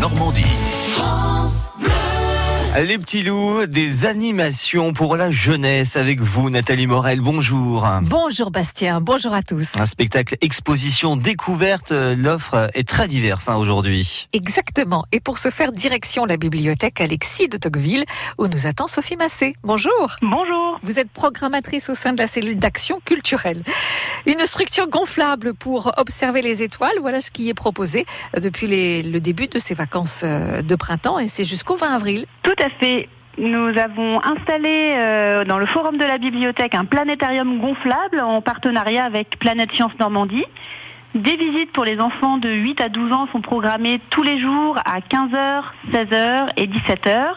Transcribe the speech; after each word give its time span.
Normandie. 0.00 0.46
Les 2.84 2.98
petits 2.98 3.22
loups, 3.22 3.64
des 3.64 4.04
animations 4.04 4.92
pour 4.92 5.16
la 5.16 5.30
jeunesse 5.30 5.96
avec 5.96 6.20
vous, 6.20 6.50
Nathalie 6.50 6.86
Morel. 6.86 7.22
Bonjour. 7.22 7.88
Bonjour 8.02 8.50
Bastien, 8.50 9.00
bonjour 9.00 9.32
à 9.32 9.42
tous. 9.42 9.74
Un 9.76 9.86
spectacle 9.86 10.36
exposition 10.42 11.16
découverte. 11.16 11.90
L'offre 11.90 12.68
est 12.74 12.86
très 12.86 13.08
diverse 13.08 13.48
hein, 13.48 13.56
aujourd'hui. 13.56 14.28
Exactement. 14.34 15.06
Et 15.10 15.20
pour 15.20 15.38
ce 15.38 15.48
faire, 15.48 15.72
direction 15.72 16.26
la 16.26 16.36
bibliothèque 16.36 17.00
Alexis 17.00 17.48
de 17.48 17.56
Tocqueville, 17.56 18.04
où 18.36 18.46
nous 18.46 18.66
attend 18.66 18.88
Sophie 18.88 19.16
Massé. 19.16 19.56
Bonjour. 19.62 20.16
Bonjour. 20.20 20.78
Vous 20.82 20.98
êtes 20.98 21.08
programmatrice 21.08 21.88
au 21.88 21.94
sein 21.94 22.12
de 22.12 22.18
la 22.18 22.26
cellule 22.26 22.58
d'action 22.58 23.00
culturelle. 23.02 23.62
Une 24.26 24.44
structure 24.44 24.88
gonflable 24.88 25.54
pour 25.54 25.92
observer 25.96 26.42
les 26.42 26.62
étoiles, 26.62 26.96
voilà 27.00 27.22
ce 27.22 27.30
qui 27.30 27.48
est 27.48 27.54
proposé 27.54 28.04
depuis 28.36 28.66
les, 28.66 29.02
le 29.02 29.20
début 29.20 29.48
de 29.48 29.58
ces 29.58 29.74
vacances 29.74 30.22
euh, 30.24 30.60
de 30.60 30.74
printemps 30.74 31.18
et 31.18 31.28
c'est 31.28 31.44
jusqu'au 31.44 31.76
20 31.76 31.94
avril. 31.94 32.26
Tout 32.42 32.54
à 32.58 32.65
Nous 33.38 33.78
avons 33.78 34.22
installé 34.24 34.94
euh, 34.96 35.44
dans 35.44 35.58
le 35.58 35.66
forum 35.66 35.98
de 35.98 36.04
la 36.04 36.16
bibliothèque 36.16 36.74
un 36.74 36.86
planétarium 36.86 37.58
gonflable 37.58 38.20
en 38.20 38.40
partenariat 38.40 39.04
avec 39.04 39.38
Planète 39.38 39.70
Science 39.72 39.92
Normandie. 40.00 40.46
Des 41.14 41.36
visites 41.36 41.70
pour 41.72 41.84
les 41.84 42.00
enfants 42.00 42.38
de 42.38 42.48
8 42.48 42.80
à 42.80 42.88
12 42.88 43.12
ans 43.12 43.28
sont 43.32 43.42
programmées 43.42 44.00
tous 44.08 44.22
les 44.22 44.40
jours 44.40 44.78
à 44.86 45.00
15h, 45.00 45.64
16h 45.92 46.48
et 46.56 46.66
17h 46.66 47.34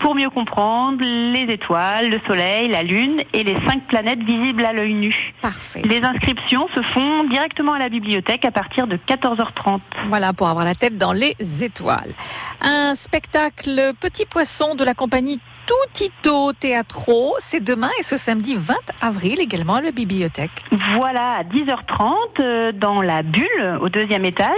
pour 0.00 0.14
mieux 0.14 0.30
comprendre 0.30 1.02
les 1.02 1.52
étoiles, 1.52 2.10
le 2.10 2.20
soleil, 2.26 2.68
la 2.68 2.82
lune 2.82 3.22
et 3.32 3.44
les 3.44 3.56
cinq 3.66 3.86
planètes 3.86 4.22
visibles 4.22 4.64
à 4.64 4.72
l'œil 4.72 4.94
nu. 4.94 5.34
Parfait. 5.40 5.82
Les 5.84 6.02
inscriptions 6.02 6.68
se 6.74 6.82
font 6.82 7.24
directement 7.24 7.74
à 7.74 7.78
la 7.78 7.88
bibliothèque 7.88 8.44
à 8.44 8.50
partir 8.50 8.86
de 8.86 8.96
14h30. 8.96 9.80
Voilà, 10.08 10.32
pour 10.32 10.48
avoir 10.48 10.64
la 10.64 10.74
tête 10.74 10.96
dans 10.96 11.12
les 11.12 11.36
étoiles. 11.62 12.14
Un 12.60 12.94
spectacle 12.94 13.92
Petit 14.00 14.26
Poisson 14.26 14.74
de 14.74 14.84
la 14.84 14.94
compagnie 14.94 15.38
Tutito 15.66 16.52
Teatro, 16.54 17.36
c'est 17.38 17.62
demain 17.62 17.90
et 17.98 18.02
ce 18.02 18.16
samedi 18.16 18.56
20 18.56 18.74
avril 19.00 19.40
également 19.40 19.76
à 19.76 19.80
la 19.80 19.92
bibliothèque. 19.92 20.50
Voilà, 20.96 21.36
à 21.38 21.42
10h30 21.44 22.14
euh, 22.40 22.72
dans 22.72 23.00
la 23.00 23.22
bulle 23.22 23.78
au 23.80 23.88
deuxième 23.88 24.24
étage. 24.24 24.48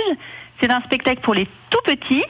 C'est 0.60 0.72
un 0.72 0.80
spectacle 0.80 1.20
pour 1.20 1.34
les 1.34 1.46
tout 1.68 1.80
petits 1.84 2.24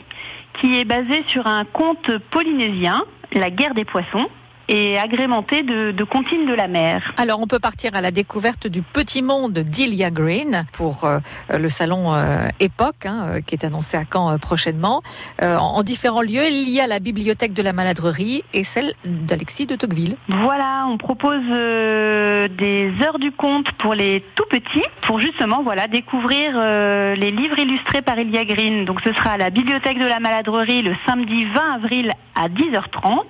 qui 0.55 0.79
est 0.79 0.85
basé 0.85 1.25
sur 1.29 1.47
un 1.47 1.65
conte 1.65 2.19
polynésien, 2.31 3.05
La 3.33 3.51
guerre 3.51 3.75
des 3.75 3.85
poissons 3.85 4.29
et 4.69 4.99
agrémenté 4.99 5.63
de, 5.63 5.91
de 5.91 6.05
comptines 6.05 6.47
de 6.47 6.55
la 6.55 6.69
mer. 6.69 7.13
Alors 7.17 7.41
on 7.41 7.47
peut 7.47 7.59
partir 7.59 7.95
à 7.95 8.01
la 8.01 8.11
découverte 8.11 8.67
du 8.67 8.83
petit 8.83 9.23
monde 9.23 9.59
d'Ilia 9.59 10.11
Green 10.11 10.65
pour 10.73 11.05
euh, 11.05 11.19
le 11.57 11.69
salon 11.69 12.15
euh, 12.15 12.47
Époque 12.61 13.07
hein, 13.07 13.27
euh, 13.37 13.41
qui 13.41 13.55
est 13.55 13.65
annoncé 13.65 13.97
à 13.97 14.05
Caen 14.11 14.31
euh, 14.31 14.39
prochainement. 14.39 15.03
Euh, 15.43 15.57
en, 15.57 15.77
en 15.77 15.83
différents 15.83 16.23
lieux, 16.23 16.47
il 16.49 16.71
y 16.71 16.81
a 16.81 16.87
la 16.87 16.99
bibliothèque 16.99 17.53
de 17.53 17.63
la 17.63 17.73
maladrerie 17.73 18.43
et 18.53 18.65
celle 18.65 18.95
d'Alexis 19.05 19.67
de 19.67 19.77
Tocqueville. 19.77 20.17
Voilà, 20.29 20.87
on 20.89 20.97
propose 20.97 21.43
euh, 21.51 22.49
des 22.49 22.93
heures 23.03 23.19
du 23.19 23.33
conte 23.33 23.73
pour 23.73 23.95
les 23.95 24.25
tout 24.35 24.45
petits 24.51 24.83
pour 25.03 25.21
justement 25.21 25.63
voilà 25.63 25.87
découvrir 25.89 26.53
euh, 26.55 27.15
les 27.15 27.31
livres 27.31 27.59
illustrés 27.59 28.03
par 28.03 28.19
Ilia 28.19 28.45
Green. 28.45 28.85
Donc 28.85 29.01
ce 29.05 29.13
sera 29.13 29.31
à 29.31 29.37
la 29.37 29.51
bibliothèque 29.51 29.99
de 29.99 30.07
la 30.07 30.21
maladrerie 30.21 30.83
le 30.83 30.95
samedi 31.07 31.45
20 31.45 31.75
avril 31.75 32.13
à 32.35 32.49
10h30 32.49 33.25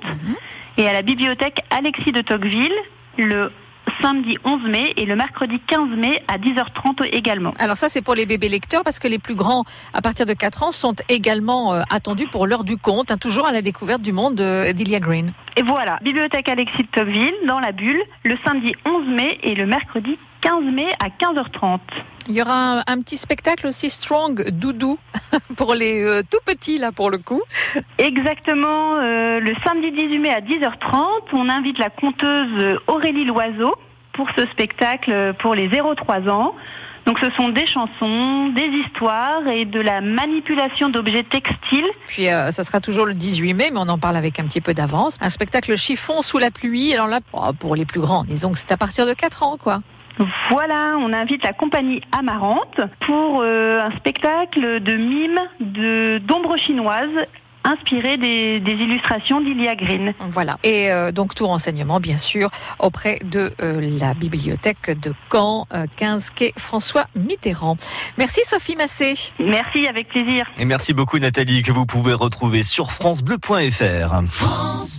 et 0.76 0.88
à 0.88 0.92
la 0.92 1.02
bibliothèque 1.02 1.62
Alexis 1.70 2.12
de 2.12 2.20
Tocqueville 2.20 2.74
le 3.18 3.50
samedi 4.02 4.36
11 4.44 4.62
mai 4.68 4.92
et 4.96 5.06
le 5.06 5.16
mercredi 5.16 5.60
15 5.66 5.90
mai 5.96 6.22
à 6.28 6.38
10h30 6.38 7.04
également. 7.12 7.52
Alors 7.58 7.76
ça 7.76 7.88
c'est 7.88 8.02
pour 8.02 8.14
les 8.14 8.26
bébés 8.26 8.48
lecteurs 8.48 8.82
parce 8.82 8.98
que 8.98 9.08
les 9.08 9.18
plus 9.18 9.34
grands 9.34 9.64
à 9.92 10.02
partir 10.02 10.26
de 10.26 10.32
4 10.32 10.62
ans 10.62 10.70
sont 10.72 10.94
également 11.08 11.74
euh, 11.74 11.82
attendus 11.90 12.26
pour 12.26 12.46
l'heure 12.46 12.64
du 12.64 12.76
conte, 12.76 13.10
hein, 13.10 13.18
toujours 13.18 13.46
à 13.46 13.52
la 13.52 13.62
découverte 13.62 14.02
du 14.02 14.12
monde 14.12 14.40
euh, 14.40 14.72
d'Ilia 14.72 15.00
Green. 15.00 15.32
Et 15.56 15.62
voilà, 15.62 15.98
bibliothèque 16.02 16.48
Alexis 16.48 16.78
de 16.78 16.88
Tocqueville 16.88 17.34
dans 17.46 17.60
la 17.60 17.72
bulle 17.72 18.02
le 18.24 18.36
samedi 18.44 18.74
11 18.84 19.08
mai 19.08 19.38
et 19.42 19.54
le 19.54 19.66
mercredi 19.66 20.18
15 20.44 20.64
mai 20.74 20.92
à 21.02 21.08
15h30. 21.08 21.78
Il 22.28 22.36
y 22.36 22.42
aura 22.42 22.80
un, 22.80 22.82
un 22.86 23.00
petit 23.00 23.16
spectacle 23.16 23.66
aussi 23.66 23.88
Strong 23.88 24.50
Doudou 24.50 24.98
pour 25.56 25.74
les 25.74 26.02
euh, 26.02 26.22
tout 26.22 26.38
petits 26.44 26.76
là 26.76 26.92
pour 26.92 27.10
le 27.10 27.16
coup. 27.16 27.40
Exactement, 27.96 28.96
euh, 28.96 29.40
le 29.40 29.54
samedi 29.64 29.90
18 29.90 30.18
mai 30.18 30.30
à 30.30 30.40
10h30, 30.40 31.32
on 31.32 31.48
invite 31.48 31.78
la 31.78 31.88
conteuse 31.88 32.78
Aurélie 32.88 33.24
Loiseau 33.24 33.74
pour 34.12 34.28
ce 34.36 34.44
spectacle 34.48 35.34
pour 35.38 35.54
les 35.54 35.68
0-3 35.68 36.28
ans. 36.28 36.54
Donc 37.06 37.18
ce 37.18 37.30
sont 37.32 37.50
des 37.50 37.66
chansons, 37.66 38.48
des 38.48 38.68
histoires 38.84 39.46
et 39.46 39.64
de 39.64 39.80
la 39.80 40.00
manipulation 40.00 40.88
d'objets 40.88 41.24
textiles. 41.24 41.88
Puis 42.06 42.30
euh, 42.30 42.50
ça 42.50 42.64
sera 42.64 42.80
toujours 42.80 43.06
le 43.06 43.14
18 43.14 43.54
mai, 43.54 43.70
mais 43.72 43.78
on 43.78 43.88
en 43.88 43.98
parle 43.98 44.16
avec 44.16 44.38
un 44.40 44.44
petit 44.44 44.62
peu 44.62 44.72
d'avance. 44.72 45.18
Un 45.20 45.28
spectacle 45.28 45.76
chiffon 45.76 46.22
sous 46.22 46.38
la 46.38 46.50
pluie. 46.50 46.94
Alors 46.94 47.08
là, 47.08 47.20
oh, 47.32 47.52
pour 47.58 47.76
les 47.76 47.84
plus 47.84 48.00
grands, 48.00 48.24
disons 48.24 48.52
que 48.52 48.58
c'est 48.58 48.72
à 48.72 48.76
partir 48.76 49.06
de 49.06 49.12
4 49.12 49.42
ans, 49.42 49.56
quoi. 49.58 49.80
Voilà, 50.50 50.96
on 50.98 51.12
invite 51.12 51.44
la 51.44 51.52
compagnie 51.52 52.00
Amarante 52.16 52.80
pour 53.00 53.42
euh, 53.42 53.80
un 53.80 53.90
spectacle 53.96 54.80
de 54.80 54.96
mimes 54.96 55.40
de 55.60 56.18
d'ombre 56.18 56.56
chinoise 56.56 57.10
inspiré 57.64 58.16
des, 58.16 58.60
des 58.60 58.72
illustrations 58.72 59.40
d'Ilia 59.40 59.74
Green. 59.74 60.14
Voilà. 60.30 60.58
Et 60.62 60.92
euh, 60.92 61.12
donc 61.12 61.34
tout 61.34 61.46
renseignement, 61.46 61.98
bien 61.98 62.18
sûr, 62.18 62.50
auprès 62.78 63.18
de 63.24 63.52
euh, 63.60 63.80
la 63.98 64.14
bibliothèque 64.14 64.90
de 65.00 65.12
Caen, 65.32 65.66
euh, 65.72 65.86
15 65.96 66.30
quai 66.30 66.52
François 66.56 67.06
Mitterrand. 67.16 67.76
Merci 68.18 68.42
Sophie 68.44 68.76
Massé. 68.76 69.14
Merci, 69.38 69.88
avec 69.88 70.08
plaisir. 70.08 70.46
Et 70.58 70.64
merci 70.64 70.92
beaucoup 70.92 71.18
Nathalie 71.18 71.62
que 71.62 71.72
vous 71.72 71.86
pouvez 71.86 72.12
retrouver 72.12 72.62
sur 72.62 72.92
francebleu.fr. 72.92 74.93